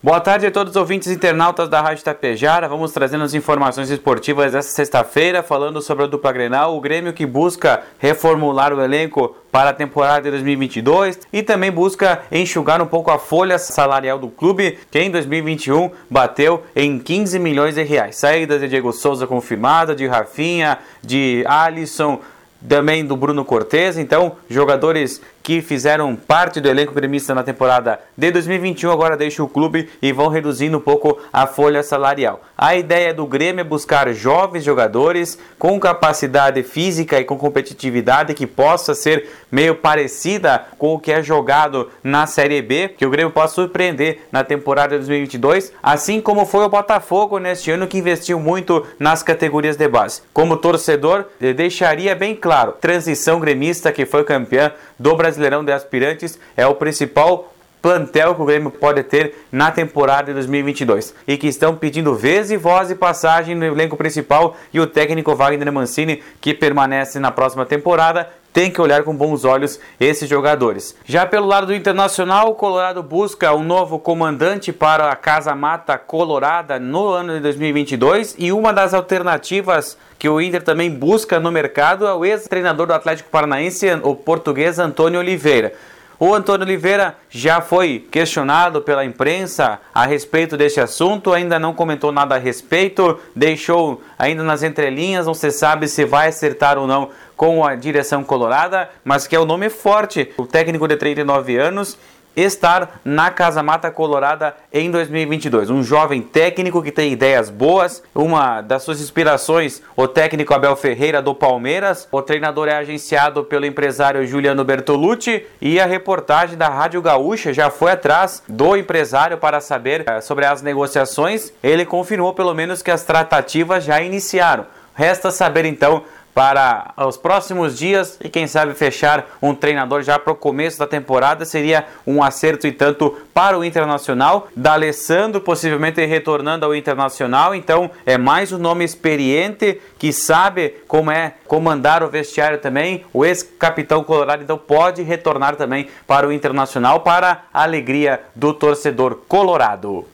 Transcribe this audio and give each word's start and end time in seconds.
Boa 0.00 0.20
tarde 0.20 0.46
a 0.46 0.50
todos 0.52 0.70
os 0.70 0.76
ouvintes 0.76 1.08
internautas 1.08 1.68
da 1.68 1.80
Rádio 1.80 2.04
Tapejara. 2.04 2.68
Vamos 2.68 2.92
trazendo 2.92 3.24
as 3.24 3.34
informações 3.34 3.90
esportivas 3.90 4.52
desta 4.52 4.70
sexta-feira, 4.70 5.42
falando 5.42 5.82
sobre 5.82 6.04
a 6.04 6.06
dupla 6.06 6.30
Grenal, 6.30 6.76
o 6.76 6.80
Grêmio 6.80 7.12
que 7.12 7.26
busca 7.26 7.82
reformular 7.98 8.72
o 8.72 8.80
elenco 8.80 9.36
para 9.50 9.70
a 9.70 9.72
temporada 9.72 10.22
de 10.22 10.30
2022 10.30 11.18
e 11.32 11.42
também 11.42 11.72
busca 11.72 12.22
enxugar 12.30 12.80
um 12.80 12.86
pouco 12.86 13.10
a 13.10 13.18
folha 13.18 13.58
salarial 13.58 14.20
do 14.20 14.28
clube, 14.28 14.78
que 14.88 15.00
em 15.00 15.10
2021 15.10 15.90
bateu 16.08 16.62
em 16.76 17.00
15 17.00 17.36
milhões 17.40 17.74
de 17.74 17.82
reais. 17.82 18.14
Saídas 18.14 18.60
de 18.60 18.68
Diego 18.68 18.92
Souza 18.92 19.26
confirmada, 19.26 19.96
de 19.96 20.06
Rafinha, 20.06 20.78
de 21.02 21.42
Alisson, 21.44 22.20
também 22.66 23.04
do 23.04 23.16
Bruno 23.16 23.44
Cortes, 23.44 23.96
então 23.96 24.36
jogadores 24.48 25.20
que 25.48 25.62
fizeram 25.62 26.14
parte 26.14 26.60
do 26.60 26.68
elenco 26.68 26.92
gremista 26.92 27.34
na 27.34 27.42
temporada 27.42 27.98
de 28.14 28.30
2021 28.30 28.90
agora 28.90 29.16
deixam 29.16 29.46
o 29.46 29.48
clube 29.48 29.88
e 30.02 30.12
vão 30.12 30.28
reduzindo 30.28 30.76
um 30.76 30.80
pouco 30.80 31.18
a 31.32 31.46
folha 31.46 31.82
salarial. 31.82 32.42
A 32.54 32.76
ideia 32.76 33.14
do 33.14 33.24
Grêmio 33.24 33.62
é 33.62 33.64
buscar 33.64 34.12
jovens 34.12 34.62
jogadores 34.62 35.38
com 35.58 35.80
capacidade 35.80 36.62
física 36.62 37.18
e 37.18 37.24
com 37.24 37.38
competitividade 37.38 38.34
que 38.34 38.46
possa 38.46 38.94
ser 38.94 39.26
meio 39.50 39.76
parecida 39.76 40.66
com 40.76 40.92
o 40.92 40.98
que 40.98 41.10
é 41.10 41.22
jogado 41.22 41.88
na 42.04 42.26
Série 42.26 42.60
B, 42.60 42.88
que 42.88 43.06
o 43.06 43.10
Grêmio 43.10 43.32
possa 43.32 43.54
surpreender 43.54 44.26
na 44.30 44.44
temporada 44.44 44.98
de 44.98 45.06
2022, 45.06 45.72
assim 45.82 46.20
como 46.20 46.44
foi 46.44 46.66
o 46.66 46.68
Botafogo 46.68 47.38
neste 47.38 47.70
ano 47.70 47.86
que 47.86 47.96
investiu 47.96 48.38
muito 48.38 48.84
nas 48.98 49.22
categorias 49.22 49.78
de 49.78 49.88
base. 49.88 50.20
Como 50.34 50.58
torcedor, 50.58 51.24
deixaria 51.56 52.14
bem 52.14 52.34
claro, 52.34 52.72
transição 52.72 53.40
gremista 53.40 53.90
que 53.90 54.04
foi 54.04 54.24
campeã 54.24 54.72
do 54.98 55.16
Brasil 55.16 55.37
Brasileirão 55.38 55.64
de 55.64 55.72
Aspirantes 55.72 56.38
é 56.56 56.66
o 56.66 56.74
principal 56.74 57.54
plantel 57.80 58.34
que 58.34 58.42
o 58.42 58.44
Grêmio 58.44 58.72
pode 58.72 59.04
ter 59.04 59.46
na 59.52 59.70
temporada 59.70 60.26
de 60.26 60.32
2022 60.34 61.14
e 61.28 61.36
que 61.36 61.46
estão 61.46 61.76
pedindo 61.76 62.12
vez 62.16 62.50
e 62.50 62.56
voz 62.56 62.90
e 62.90 62.96
passagem 62.96 63.54
no 63.54 63.64
elenco 63.64 63.96
principal 63.96 64.56
e 64.74 64.80
o 64.80 64.86
técnico 64.86 65.34
Wagner 65.36 65.72
Mancini 65.72 66.20
que 66.40 66.52
permanece 66.52 67.20
na 67.20 67.30
próxima 67.30 67.64
temporada 67.64 68.28
tem 68.52 68.70
que 68.70 68.80
olhar 68.80 69.02
com 69.02 69.14
bons 69.14 69.44
olhos 69.44 69.78
esses 70.00 70.28
jogadores. 70.28 70.96
Já 71.04 71.26
pelo 71.26 71.46
lado 71.46 71.68
do 71.68 71.74
Internacional, 71.74 72.50
o 72.50 72.54
Colorado 72.54 73.02
busca 73.02 73.54
um 73.54 73.62
novo 73.62 73.98
comandante 73.98 74.72
para 74.72 75.10
a 75.10 75.16
Casa 75.16 75.54
Mata 75.54 75.96
Colorada 75.98 76.78
no 76.78 77.08
ano 77.08 77.34
de 77.34 77.40
2022 77.40 78.36
e 78.38 78.50
uma 78.50 78.72
das 78.72 78.94
alternativas 78.94 79.96
que 80.18 80.28
o 80.28 80.40
Inter 80.40 80.62
também 80.62 80.90
busca 80.90 81.38
no 81.38 81.52
mercado 81.52 82.06
é 82.06 82.14
o 82.14 82.24
ex-treinador 82.24 82.86
do 82.86 82.92
Atlético 82.92 83.30
Paranaense, 83.30 83.86
o 84.02 84.14
português 84.14 84.78
Antônio 84.78 85.20
Oliveira. 85.20 85.72
O 86.20 86.34
Antônio 86.34 86.66
Oliveira 86.66 87.16
já 87.30 87.60
foi 87.60 88.04
questionado 88.10 88.82
pela 88.82 89.04
imprensa 89.04 89.78
a 89.94 90.04
respeito 90.04 90.56
desse 90.56 90.80
assunto, 90.80 91.32
ainda 91.32 91.60
não 91.60 91.72
comentou 91.72 92.10
nada 92.10 92.34
a 92.34 92.38
respeito, 92.38 93.20
deixou 93.36 94.02
ainda 94.18 94.42
nas 94.42 94.64
entrelinhas, 94.64 95.26
não 95.26 95.34
se 95.34 95.52
sabe 95.52 95.86
se 95.86 96.04
vai 96.04 96.26
acertar 96.26 96.76
ou 96.76 96.88
não 96.88 97.10
com 97.36 97.64
a 97.64 97.76
direção 97.76 98.24
colorada, 98.24 98.90
mas 99.04 99.28
que 99.28 99.36
é 99.36 99.38
o 99.38 99.44
um 99.44 99.46
nome 99.46 99.70
forte. 99.70 100.32
O 100.36 100.44
técnico 100.44 100.88
de 100.88 100.96
39 100.96 101.56
anos 101.56 101.96
estar 102.42 103.00
na 103.04 103.30
Casa 103.30 103.62
Mata 103.62 103.90
Colorada 103.90 104.54
em 104.72 104.90
2022. 104.90 105.70
Um 105.70 105.82
jovem 105.82 106.22
técnico 106.22 106.82
que 106.82 106.92
tem 106.92 107.12
ideias 107.12 107.50
boas, 107.50 108.02
uma 108.14 108.60
das 108.60 108.82
suas 108.82 109.00
inspirações, 109.00 109.82
o 109.96 110.06
técnico 110.06 110.54
Abel 110.54 110.76
Ferreira 110.76 111.20
do 111.20 111.34
Palmeiras, 111.34 112.06
o 112.12 112.22
treinador 112.22 112.68
é 112.68 112.76
agenciado 112.76 113.44
pelo 113.44 113.66
empresário 113.66 114.26
Juliano 114.26 114.64
Bertolucci 114.64 115.44
e 115.60 115.80
a 115.80 115.86
reportagem 115.86 116.56
da 116.56 116.68
Rádio 116.68 117.02
Gaúcha 117.02 117.52
já 117.52 117.70
foi 117.70 117.92
atrás 117.92 118.42
do 118.48 118.76
empresário 118.76 119.38
para 119.38 119.60
saber 119.60 120.04
eh, 120.06 120.20
sobre 120.20 120.44
as 120.44 120.62
negociações. 120.62 121.52
Ele 121.62 121.84
confirmou 121.84 122.32
pelo 122.32 122.54
menos 122.54 122.82
que 122.82 122.90
as 122.90 123.02
tratativas 123.02 123.84
já 123.84 124.00
iniciaram. 124.00 124.66
Resta 124.98 125.30
saber 125.30 125.64
então 125.64 126.02
para 126.38 126.92
os 126.96 127.16
próximos 127.16 127.76
dias 127.76 128.16
e 128.22 128.28
quem 128.28 128.46
sabe 128.46 128.72
fechar 128.72 129.26
um 129.42 129.52
treinador 129.52 130.04
já 130.04 130.20
para 130.20 130.32
o 130.32 130.36
começo 130.36 130.78
da 130.78 130.86
temporada 130.86 131.44
seria 131.44 131.84
um 132.06 132.22
acerto 132.22 132.64
e 132.64 132.70
tanto 132.70 133.10
para 133.34 133.58
o 133.58 133.64
Internacional. 133.64 134.46
D'Alessandro 134.54 135.40
possivelmente 135.40 136.06
retornando 136.06 136.64
ao 136.64 136.76
Internacional, 136.76 137.56
então 137.56 137.90
é 138.06 138.16
mais 138.16 138.52
um 138.52 138.58
nome 138.58 138.84
experiente 138.84 139.80
que 139.98 140.12
sabe 140.12 140.76
como 140.86 141.10
é 141.10 141.34
comandar 141.44 142.04
o 142.04 142.08
vestiário 142.08 142.58
também. 142.58 143.04
O 143.12 143.24
ex-capitão 143.24 144.04
colorado 144.04 144.40
então 144.44 144.56
pode 144.56 145.02
retornar 145.02 145.56
também 145.56 145.88
para 146.06 146.24
o 146.24 146.32
Internacional 146.32 147.00
para 147.00 147.46
a 147.52 147.64
alegria 147.64 148.20
do 148.36 148.54
torcedor 148.54 149.22
colorado. 149.26 150.06